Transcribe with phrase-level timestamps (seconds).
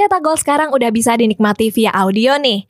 [0.00, 2.64] Cetak Gol sekarang udah bisa dinikmati via audio nih.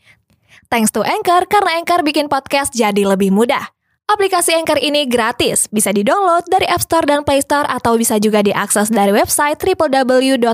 [0.67, 3.71] Thanks to Anchor, karena Anchor bikin podcast jadi lebih mudah.
[4.11, 8.43] Aplikasi Anchor ini gratis, bisa di-download dari App Store dan Play Store atau bisa juga
[8.43, 10.45] diakses dari website www.anchor.fm.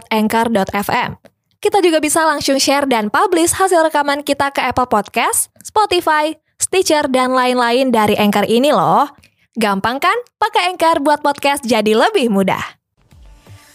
[1.65, 7.09] Kita juga bisa langsung share dan publish hasil rekaman kita ke Apple Podcast, Spotify, Stitcher,
[7.09, 9.09] dan lain-lain dari Anchor ini loh.
[9.57, 10.17] Gampang kan?
[10.37, 12.76] Pakai Anchor buat podcast jadi lebih mudah.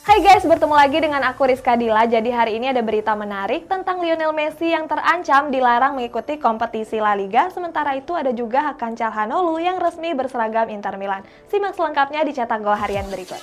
[0.01, 2.09] Hai guys, bertemu lagi dengan aku Rizka Dila.
[2.09, 7.13] Jadi hari ini ada berita menarik tentang Lionel Messi yang terancam dilarang mengikuti kompetisi La
[7.13, 7.53] Liga.
[7.53, 11.21] Sementara itu ada juga Hakan Calhanoglu yang resmi berseragam Inter Milan.
[11.53, 13.37] Simak selengkapnya di cetak gol harian berikut.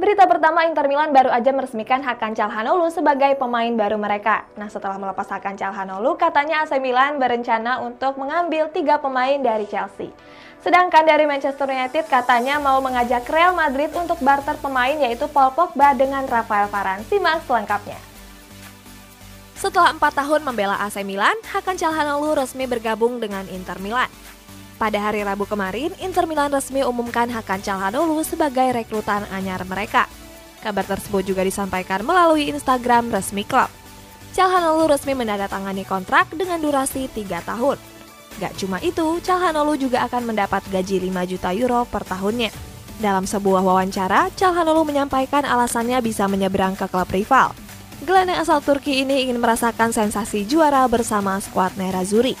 [0.00, 4.48] Berita pertama, Inter Milan baru aja meresmikan Hakan Calhanoglu sebagai pemain baru mereka.
[4.56, 10.08] Nah, setelah melepas Hakan Calhanoglu, katanya AC Milan berencana untuk mengambil tiga pemain dari Chelsea.
[10.64, 15.92] Sedangkan dari Manchester United katanya mau mengajak Real Madrid untuk barter pemain yaitu Paul Pogba
[15.92, 17.04] dengan Rafael Varane.
[17.04, 18.00] Simak selengkapnya.
[19.60, 24.08] Setelah empat tahun membela AC Milan, Hakan Calhanoglu resmi bergabung dengan Inter Milan.
[24.80, 30.08] Pada hari Rabu kemarin, Inter Milan resmi umumkan Hakan Calhanoglu sebagai rekrutan anyar mereka.
[30.64, 33.68] Kabar tersebut juga disampaikan melalui Instagram resmi klub.
[34.32, 37.93] Calhanoglu resmi menandatangani kontrak dengan durasi 3 tahun.
[38.42, 42.50] Gak cuma itu, Calhanoglu juga akan mendapat gaji 5 juta euro per tahunnya.
[42.98, 47.54] Dalam sebuah wawancara, Calhanoglu menyampaikan alasannya bisa menyeberang ke klub rival.
[48.02, 52.34] Gelandang asal Turki ini ingin merasakan sensasi juara bersama skuad Nerazzurri.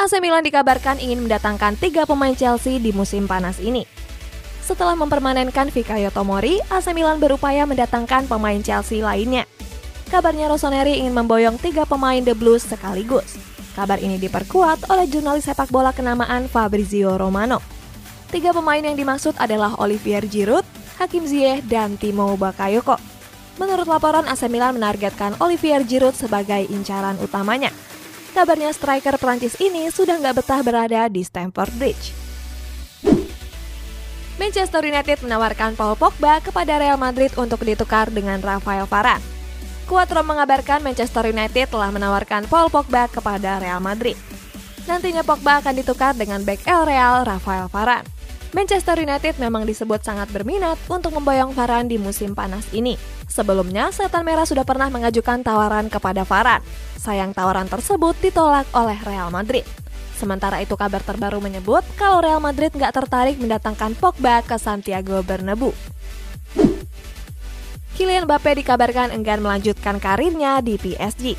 [0.00, 3.84] AC Milan dikabarkan ingin mendatangkan tiga pemain Chelsea di musim panas ini.
[4.64, 9.44] Setelah mempermanenkan Fikayo Tomori, AC Milan berupaya mendatangkan pemain Chelsea lainnya.
[10.10, 13.38] Kabarnya Rossoneri ingin memboyong tiga pemain The Blues sekaligus.
[13.78, 17.62] Kabar ini diperkuat oleh jurnalis sepak bola kenamaan Fabrizio Romano.
[18.34, 20.66] Tiga pemain yang dimaksud adalah Olivier Giroud,
[20.98, 22.98] Hakim Ziyech, dan Timo Bakayoko.
[23.62, 27.70] Menurut laporan, AC Milan menargetkan Olivier Giroud sebagai incaran utamanya.
[28.34, 32.10] Kabarnya striker Prancis ini sudah nggak betah berada di Stamford Bridge.
[34.42, 39.39] Manchester United menawarkan Paul Pogba kepada Real Madrid untuk ditukar dengan Rafael Varane.
[39.90, 44.14] Quattro mengabarkan Manchester United telah menawarkan Paul Pogba kepada Real Madrid.
[44.86, 48.06] Nantinya Pogba akan ditukar dengan back El Real Rafael Varane.
[48.54, 52.94] Manchester United memang disebut sangat berminat untuk memboyong Varane di musim panas ini.
[53.26, 56.62] Sebelumnya, Setan Merah sudah pernah mengajukan tawaran kepada Varane.
[56.94, 59.66] Sayang tawaran tersebut ditolak oleh Real Madrid.
[60.14, 65.74] Sementara itu kabar terbaru menyebut kalau Real Madrid nggak tertarik mendatangkan Pogba ke Santiago Bernabeu.
[68.00, 71.36] Kylian Mbappe dikabarkan enggan melanjutkan karirnya di PSG.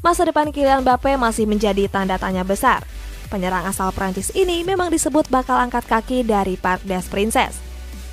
[0.00, 2.88] Masa depan Kylian Mbappe masih menjadi tanda tanya besar.
[3.28, 7.60] Penyerang asal Prancis ini memang disebut bakal angkat kaki dari Park des Princes.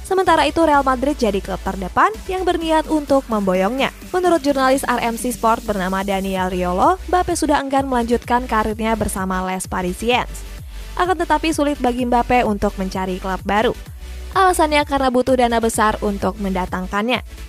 [0.04, 3.96] Sementara itu Real Madrid jadi klub terdepan yang berniat untuk memboyongnya.
[4.12, 10.44] Menurut jurnalis RMC Sport bernama Daniel Riolo, Mbappe sudah enggan melanjutkan karirnya bersama Les Parisiens.
[11.00, 13.72] Akan tetapi sulit bagi Mbappe untuk mencari klub baru.
[14.36, 17.48] Alasannya karena butuh dana besar untuk mendatangkannya.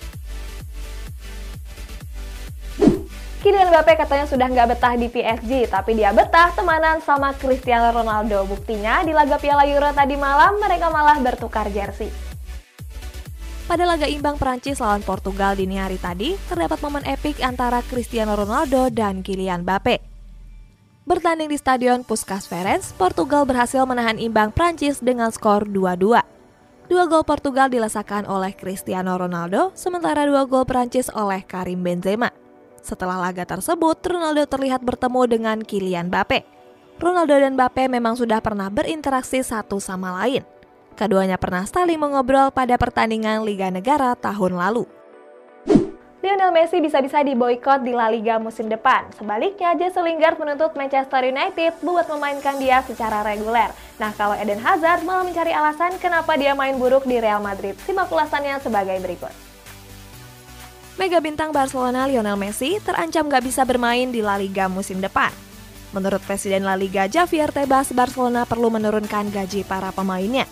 [3.39, 8.43] Kylian Mbappe katanya sudah nggak betah di PSG, tapi dia betah temanan sama Cristiano Ronaldo.
[8.43, 12.11] Buktinya di laga Piala Euro tadi malam mereka malah bertukar jersey.
[13.63, 18.91] Pada laga imbang Prancis lawan Portugal dini hari tadi, terdapat momen epik antara Cristiano Ronaldo
[18.91, 20.03] dan Kylian Mbappe.
[21.07, 26.21] Bertanding di Stadion Puskas Ferenc, Portugal berhasil menahan imbang Prancis dengan skor 2-2.
[26.91, 32.48] Dua gol Portugal dilesakan oleh Cristiano Ronaldo, sementara dua gol Prancis oleh Karim Benzema.
[32.89, 36.41] Setelah laga tersebut, Ronaldo terlihat bertemu dengan Kylian Mbappe.
[36.97, 40.41] Ronaldo dan Mbappe memang sudah pernah berinteraksi satu sama lain.
[40.97, 44.89] Keduanya pernah saling mengobrol pada pertandingan Liga Negara tahun lalu.
[46.19, 49.07] Lionel Messi bisa-bisa diboykot di La Liga musim depan.
[49.15, 53.71] Sebaliknya, Jesse Lingard menuntut Manchester United buat memainkan dia secara reguler.
[54.01, 57.77] Nah, kalau Eden Hazard malah mencari alasan kenapa dia main buruk di Real Madrid.
[57.85, 59.48] Simak ulasannya sebagai berikut.
[60.99, 65.31] Mega bintang Barcelona Lionel Messi terancam gak bisa bermain di La Liga musim depan.
[65.95, 70.43] Menurut Presiden La Liga Javier Tebas, Barcelona perlu menurunkan gaji para pemainnya.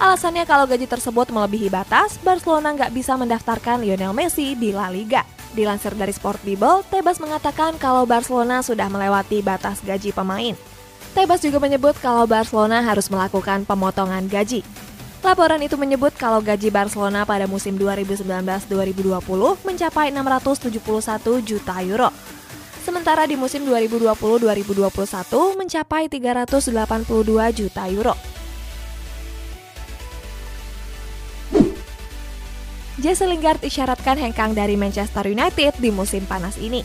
[0.00, 5.20] Alasannya kalau gaji tersebut melebihi batas, Barcelona nggak bisa mendaftarkan Lionel Messi di La Liga.
[5.52, 10.56] Dilansir dari Sport Bible, Tebas mengatakan kalau Barcelona sudah melewati batas gaji pemain.
[11.12, 14.64] Tebas juga menyebut kalau Barcelona harus melakukan pemotongan gaji.
[15.24, 18.68] Laporan itu menyebut kalau gaji Barcelona pada musim 2019-2020
[19.64, 22.12] mencapai 671 juta euro.
[22.84, 24.84] Sementara di musim 2020-2021
[25.56, 28.12] mencapai 382 juta euro.
[33.00, 36.84] Jesse Lingard isyaratkan hengkang dari Manchester United di musim panas ini.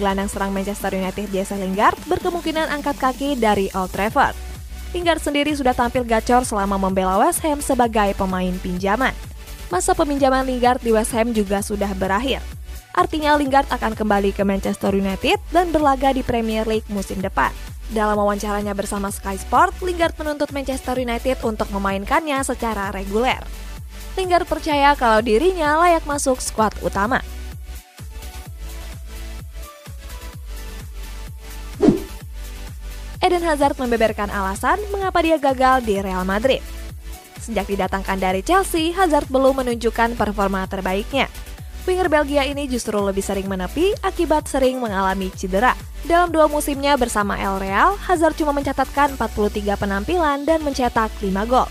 [0.00, 4.43] Gelandang serang Manchester United Jesse Lingard berkemungkinan angkat kaki dari Old Trafford.
[4.94, 9.10] Lingard sendiri sudah tampil gacor selama membela West Ham sebagai pemain pinjaman.
[9.66, 12.38] Masa peminjaman Lingard di West Ham juga sudah berakhir.
[12.94, 17.50] Artinya Lingard akan kembali ke Manchester United dan berlaga di Premier League musim depan.
[17.90, 23.42] Dalam wawancaranya bersama Sky Sport, Lingard menuntut Manchester United untuk memainkannya secara reguler.
[24.14, 27.18] Lingard percaya kalau dirinya layak masuk skuad utama.
[33.24, 36.60] Eden Hazard membeberkan alasan mengapa dia gagal di Real Madrid.
[37.40, 41.32] Sejak didatangkan dari Chelsea, Hazard belum menunjukkan performa terbaiknya.
[41.88, 45.72] Winger Belgia ini justru lebih sering menepi akibat sering mengalami cedera.
[46.04, 51.68] Dalam dua musimnya bersama El Real, Hazard cuma mencatatkan 43 penampilan dan mencetak 5 gol.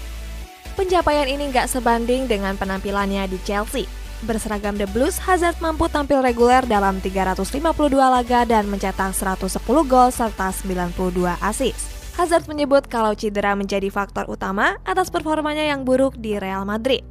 [0.74, 3.86] Pencapaian ini nggak sebanding dengan penampilannya di Chelsea.
[4.24, 10.50] Berseragam The Blues, Hazard mampu tampil reguler dalam 352 laga dan mencetak 110 gol serta
[10.50, 11.92] 92 assist.
[12.16, 17.04] Hazard menyebut kalau cedera menjadi faktor utama atas performanya yang buruk di Real Madrid.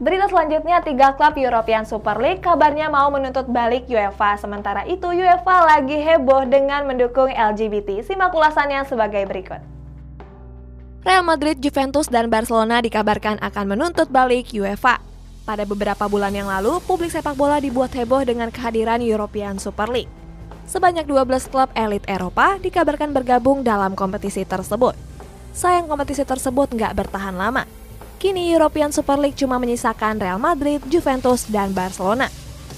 [0.00, 4.40] Berita selanjutnya, tiga klub European Super League kabarnya mau menuntut balik UEFA.
[4.40, 8.00] Sementara itu, UEFA lagi heboh dengan mendukung LGBT.
[8.00, 9.79] Simak ulasannya sebagai berikut.
[11.00, 15.00] Real Madrid, Juventus, dan Barcelona dikabarkan akan menuntut balik UEFA.
[15.48, 20.12] Pada beberapa bulan yang lalu, publik sepak bola dibuat heboh dengan kehadiran European Super League.
[20.68, 24.94] Sebanyak 12 klub elit Eropa dikabarkan bergabung dalam kompetisi tersebut.
[25.50, 27.66] Sayang kompetisi tersebut nggak bertahan lama,
[28.20, 32.28] Kini European Super League cuma menyisakan Real Madrid, Juventus, dan Barcelona.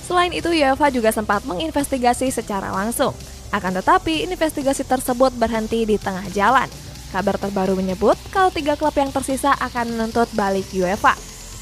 [0.07, 3.11] Selain itu, UEFA juga sempat menginvestigasi secara langsung.
[3.51, 6.71] Akan tetapi, investigasi tersebut berhenti di tengah jalan.
[7.13, 11.13] Kabar terbaru menyebut kalau tiga klub yang tersisa akan menuntut balik UEFA.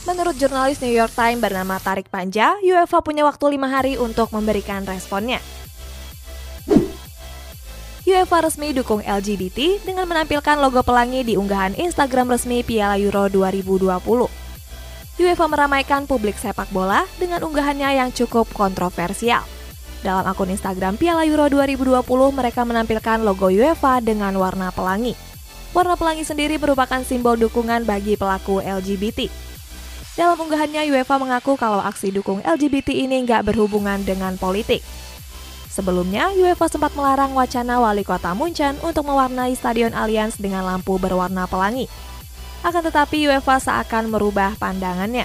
[0.06, 4.86] Menurut jurnalis New York Times bernama Tarik Panja, UEFA punya waktu lima hari untuk memberikan
[4.86, 5.42] responnya.
[8.06, 13.90] UEFA resmi dukung LGBT dengan menampilkan logo pelangi di unggahan Instagram resmi Piala Euro 2020.
[15.20, 19.44] UEFA meramaikan publik sepak bola dengan unggahannya yang cukup kontroversial.
[20.00, 22.00] Dalam akun Instagram Piala Euro 2020,
[22.32, 25.29] mereka menampilkan logo UEFA dengan warna pelangi.
[25.70, 29.30] Warna pelangi sendiri merupakan simbol dukungan bagi pelaku LGBT.
[30.18, 34.82] Dalam unggahannya, UEFA mengaku kalau aksi dukung LGBT ini nggak berhubungan dengan politik.
[35.70, 41.46] Sebelumnya, UEFA sempat melarang wacana wali kota Munchen untuk mewarnai Stadion Allianz dengan lampu berwarna
[41.46, 41.86] pelangi.
[42.66, 45.24] Akan tetapi UEFA seakan merubah pandangannya.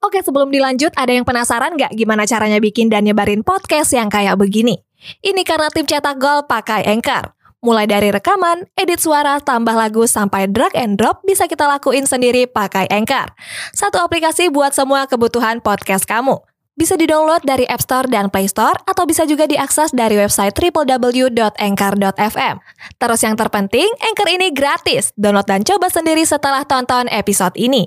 [0.00, 4.38] Oke, sebelum dilanjut, ada yang penasaran nggak gimana caranya bikin dan nyebarin podcast yang kayak
[4.38, 4.80] begini?
[5.20, 7.35] Ini karena tim cetak gol pakai Anchor.
[7.66, 12.46] Mulai dari rekaman, edit suara, tambah lagu, sampai drag and drop bisa kita lakuin sendiri
[12.46, 13.34] pakai Anchor.
[13.74, 16.38] Satu aplikasi buat semua kebutuhan podcast kamu.
[16.78, 22.54] Bisa di-download dari App Store dan Play Store atau bisa juga diakses dari website www.anchor.fm.
[23.02, 25.10] Terus yang terpenting, Anchor ini gratis.
[25.18, 27.82] Download dan coba sendiri setelah tonton episode ini.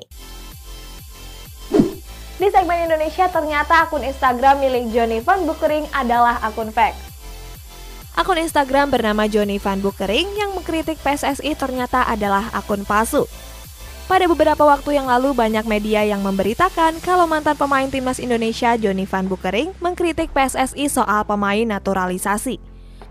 [2.35, 7.08] Di segmen Indonesia, ternyata akun Instagram milik Johnny Van Bukering adalah akun fake.
[8.17, 13.29] Akun Instagram bernama Johnny Van Bukering yang mengkritik PSSI ternyata adalah akun palsu.
[14.09, 19.05] Pada beberapa waktu yang lalu banyak media yang memberitakan kalau mantan pemain timnas Indonesia Johnny
[19.05, 22.57] Van Bukering mengkritik PSSI soal pemain naturalisasi.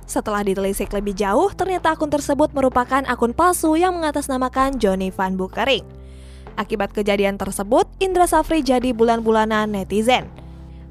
[0.09, 5.87] Setelah ditelisik lebih jauh, ternyata akun tersebut merupakan akun palsu yang mengatasnamakan Johnny Van Bukering.
[6.59, 10.27] Akibat kejadian tersebut, Indra Safri jadi bulan-bulanan netizen.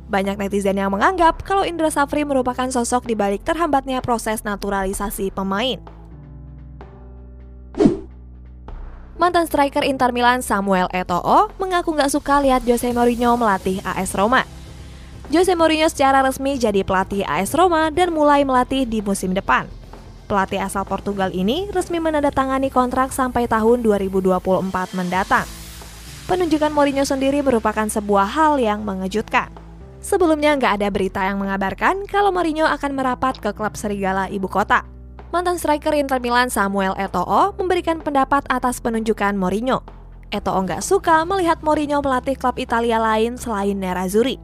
[0.07, 5.97] Banyak netizen yang menganggap kalau Indra Safri merupakan sosok di balik terhambatnya proses naturalisasi pemain.
[9.17, 14.45] mantan striker Inter Milan Samuel Eto'o mengaku nggak suka lihat Jose Mourinho melatih AS Roma.
[15.33, 19.67] Jose Mourinho secara resmi jadi pelatih AS Roma dan mulai melatih di musim depan.
[20.29, 25.47] Pelatih asal Portugal ini resmi menandatangani kontrak sampai tahun 2024 mendatang.
[26.29, 29.66] Penunjukan Mourinho sendiri merupakan sebuah hal yang mengejutkan.
[30.07, 34.87] Sebelumnya nggak ada berita yang mengabarkan kalau Mourinho akan merapat ke klub Serigala ibu kota
[35.35, 39.83] mantan striker Inter Milan Samuel Eto'o memberikan pendapat atas penunjukan Mourinho.
[40.31, 44.39] Eto'o nggak suka melihat Mourinho melatih klub Italia lain selain Nerazzurri.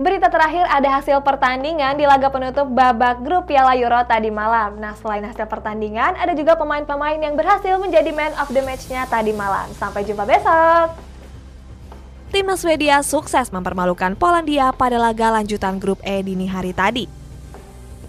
[0.00, 4.76] Berita terakhir ada hasil pertandingan di laga penutup babak grup Piala Euro tadi malam.
[4.76, 9.32] Nah, selain hasil pertandingan, ada juga pemain-pemain yang berhasil menjadi man of the match-nya tadi
[9.32, 9.68] malam.
[9.72, 11.15] Sampai jumpa besok!
[12.26, 17.06] Timnas Swedia sukses mempermalukan Polandia pada laga lanjutan grup E dini hari tadi.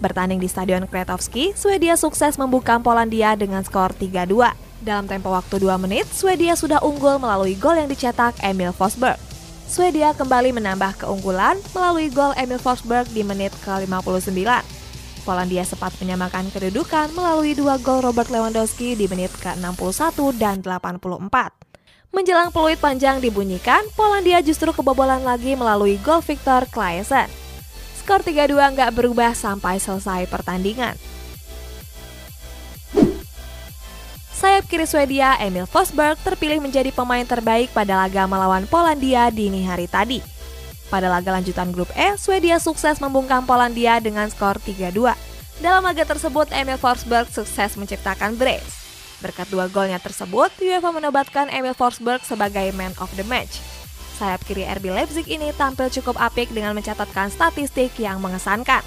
[0.02, 4.54] Bertanding di Stadion Kwiatkowski, Swedia sukses membuka Polandia dengan skor 3-2.
[4.82, 9.18] Dalam tempo waktu 2 menit, Swedia sudah unggul melalui gol yang dicetak Emil Forsberg.
[9.70, 14.34] Swedia kembali menambah keunggulan melalui gol Emil Forsberg di menit ke-59.
[15.22, 21.67] Polandia sempat menyamakan kedudukan melalui dua gol Robert Lewandowski di menit ke-61 dan 84.
[22.08, 27.28] Menjelang peluit panjang dibunyikan, Polandia justru kebobolan lagi melalui gol Victor Claesson.
[28.00, 30.96] Skor 3-2 nggak berubah sampai selesai pertandingan.
[34.38, 39.90] Sayap kiri Swedia, Emil Forsberg, terpilih menjadi pemain terbaik pada laga melawan Polandia dini hari
[39.90, 40.22] tadi.
[40.88, 45.12] Pada laga lanjutan grup E, Swedia sukses membungkam Polandia dengan skor 3-2.
[45.58, 48.77] Dalam laga tersebut, Emil Forsberg sukses menciptakan brace.
[49.18, 53.58] Berkat dua golnya tersebut, UEFA menobatkan Emil Forsberg sebagai man of the match.
[54.18, 58.82] Sayap kiri RB Leipzig ini tampil cukup apik dengan mencatatkan statistik yang mengesankan.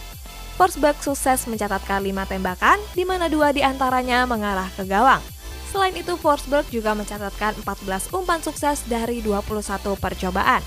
[0.56, 5.24] Forsberg sukses mencatatkan 5 tembakan, di mana dua di antaranya mengarah ke gawang.
[5.72, 10.60] Selain itu, Forsberg juga mencatatkan 14 umpan sukses dari 21 percobaan.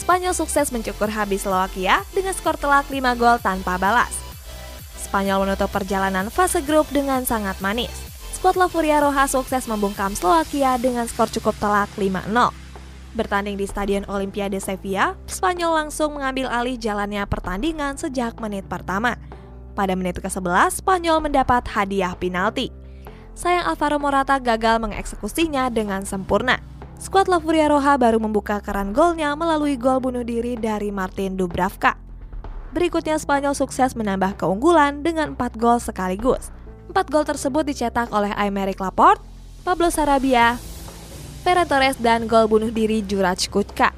[0.00, 4.25] Spanyol sukses mencukur habis Slovakia dengan skor telak 5 gol tanpa balas.
[5.06, 8.06] Spanyol menutup perjalanan fase grup dengan sangat manis
[8.46, 12.30] skuad La Furia Roja sukses membungkam Slovakia dengan skor cukup telak 5-0.
[13.18, 19.18] Bertanding di Stadion Olimpiade Sevilla, Spanyol langsung mengambil alih jalannya pertandingan sejak menit pertama.
[19.74, 22.70] Pada menit ke-11, Spanyol mendapat hadiah penalti.
[23.34, 26.62] Sayang Alvaro Morata gagal mengeksekusinya dengan sempurna.
[27.02, 32.05] Skuad La Furia Roja baru membuka keran golnya melalui gol bunuh diri dari Martin Dubravka.
[32.76, 36.52] Berikutnya Spanyol sukses menambah keunggulan dengan 4 gol sekaligus.
[36.92, 39.24] Empat gol tersebut dicetak oleh Aymeric Laporte,
[39.64, 40.60] Pablo Sarabia,
[41.40, 43.96] Ferran Torres dan gol bunuh diri Juraj Kutka.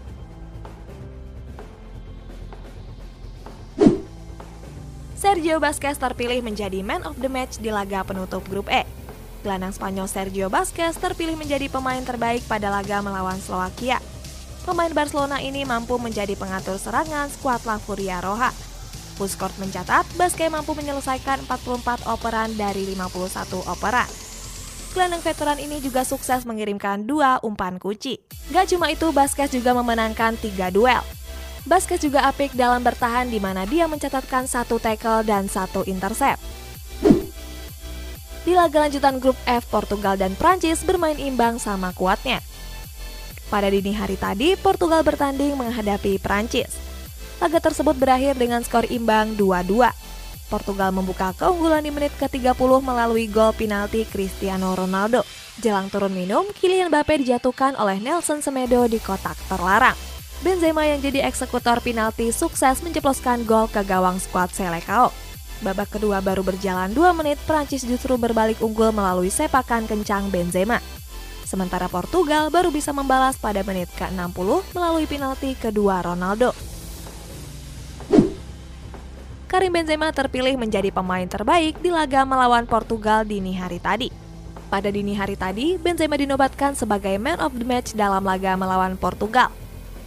[5.19, 8.87] Sergio Busquets terpilih menjadi man of the match di laga penutup grup E.
[9.43, 13.99] Gelandang Spanyol Sergio Busquets terpilih menjadi pemain terbaik pada laga melawan Slovakia.
[14.63, 18.68] Pemain Barcelona ini mampu menjadi pengatur serangan skuad La Furia Roja
[19.19, 24.07] Puskort mencatat, Baske mampu menyelesaikan 44 operan dari 51 operan.
[24.95, 28.23] Gelandang veteran ini juga sukses mengirimkan dua umpan kunci.
[28.55, 31.05] Gak cuma itu, Baskes juga memenangkan tiga duel.
[31.69, 36.41] Baskes juga apik dalam bertahan di mana dia mencatatkan satu tackle dan satu intercept.
[38.49, 42.41] Di laga lanjutan grup F, Portugal dan Prancis bermain imbang sama kuatnya.
[43.53, 46.88] Pada dini hari tadi, Portugal bertanding menghadapi Prancis.
[47.39, 49.87] Laga tersebut berakhir dengan skor imbang 2-2.
[50.51, 55.23] Portugal membuka keunggulan di menit ke-30 melalui gol penalti Cristiano Ronaldo.
[55.63, 59.95] Jelang turun minum, Kylian Mbappe dijatuhkan oleh Nelson Semedo di kotak terlarang.
[60.43, 65.15] Benzema yang jadi eksekutor penalti sukses menceploskan gol ke gawang skuad Selecao.
[65.63, 70.83] Babak kedua baru berjalan 2 menit, Prancis justru berbalik unggul melalui sepakan kencang Benzema.
[71.47, 76.78] Sementara Portugal baru bisa membalas pada menit ke-60 melalui penalti kedua Ronaldo.
[79.49, 84.13] Karim Benzema terpilih menjadi pemain terbaik di laga melawan Portugal dini hari tadi.
[84.69, 89.49] Pada dini hari tadi, Benzema dinobatkan sebagai man of the match dalam laga melawan Portugal.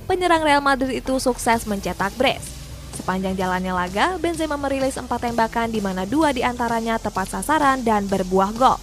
[0.06, 2.54] Penyerang Real Madrid itu sukses mencetak brace.
[2.94, 8.06] Sepanjang jalannya laga, Benzema merilis empat tembakan di mana dua di antaranya tepat sasaran dan
[8.06, 8.78] berbuah gol.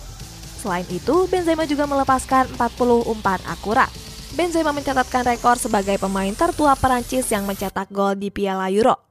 [0.58, 3.86] Selain itu, Benzema juga melepaskan 40 umpan akurat.
[4.34, 9.07] Benzema mencatatkan rekor sebagai pemain tertua Perancis yang mencetak gol di Piala Euro.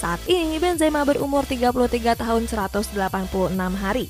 [0.00, 2.96] Saat ini Benzema berumur 33 tahun 186
[3.76, 4.08] hari.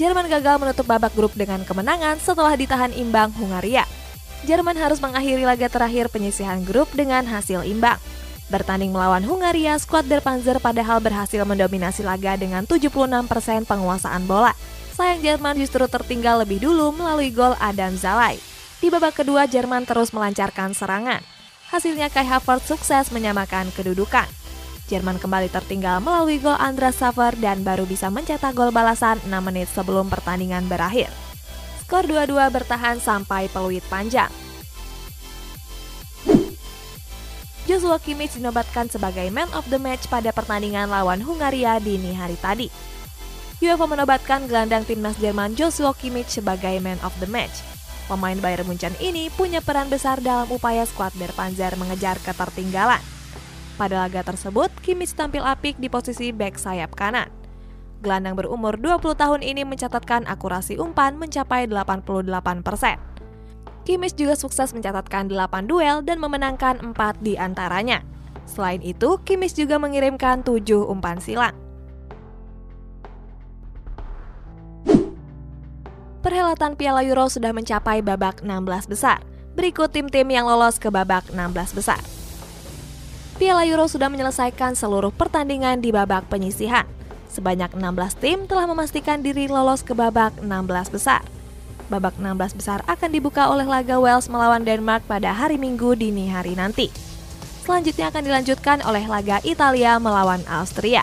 [0.00, 3.84] Jerman gagal menutup babak grup dengan kemenangan setelah ditahan imbang Hungaria.
[4.48, 8.00] Jerman harus mengakhiri laga terakhir penyisihan grup dengan hasil imbang.
[8.48, 14.56] Bertanding melawan Hungaria, skuad Der Panzer padahal berhasil mendominasi laga dengan 76% penguasaan bola.
[14.96, 18.40] Sayang Jerman justru tertinggal lebih dulu melalui gol Adam Zalai.
[18.80, 21.35] Di babak kedua, Jerman terus melancarkan serangan.
[21.66, 24.30] Hasilnya Kai Havertz sukses menyamakan kedudukan.
[24.86, 29.66] Jerman kembali tertinggal melalui gol Andras Saver dan baru bisa mencetak gol balasan 6 menit
[29.74, 31.10] sebelum pertandingan berakhir.
[31.82, 34.30] Skor 2-2 bertahan sampai peluit panjang.
[37.66, 42.70] Joshua Kimmich dinobatkan sebagai man of the match pada pertandingan lawan Hungaria dini hari tadi.
[43.58, 47.75] UEFA menobatkan gelandang timnas Jerman Joshua Kimmich sebagai man of the match.
[48.06, 53.02] Pemain Bayern Munchen ini punya peran besar dalam upaya skuad Der Panzer mengejar ketertinggalan.
[53.74, 57.26] Pada laga tersebut, Kimmich tampil apik di posisi back sayap kanan.
[58.06, 62.22] Gelandang berumur 20 tahun ini mencatatkan akurasi umpan mencapai 88%.
[63.82, 66.94] Kimmich juga sukses mencatatkan 8 duel dan memenangkan 4
[67.26, 68.06] di antaranya.
[68.46, 71.65] Selain itu, Kimmich juga mengirimkan 7 umpan silang.
[76.36, 79.24] Perhelatan Piala Euro sudah mencapai babak 16 besar.
[79.56, 81.96] Berikut tim-tim yang lolos ke babak 16 besar.
[83.40, 86.84] Piala Euro sudah menyelesaikan seluruh pertandingan di babak penyisihan.
[87.32, 91.24] Sebanyak 16 tim telah memastikan diri lolos ke babak 16 besar.
[91.88, 96.52] Babak 16 besar akan dibuka oleh laga Wales melawan Denmark pada hari Minggu dini hari
[96.52, 96.92] nanti.
[97.64, 101.00] Selanjutnya akan dilanjutkan oleh laga Italia melawan Austria.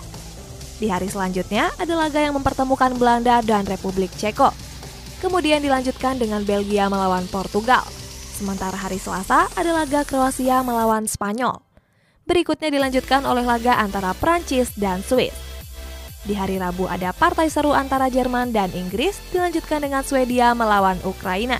[0.78, 4.63] Di hari selanjutnya ada laga yang mempertemukan Belanda dan Republik Ceko.
[5.24, 7.88] Kemudian dilanjutkan dengan Belgia melawan Portugal.
[8.36, 11.64] Sementara hari Selasa ada laga Kroasia melawan Spanyol.
[12.28, 15.32] Berikutnya dilanjutkan oleh laga antara Prancis dan Swiss.
[16.28, 21.60] Di hari Rabu ada partai seru antara Jerman dan Inggris, dilanjutkan dengan Swedia melawan Ukraina.